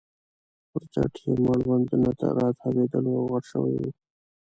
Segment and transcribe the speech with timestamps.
[0.69, 2.09] پر څټ یې مړوند نه
[2.39, 3.89] راتاوېدلو او غټ شوی وو.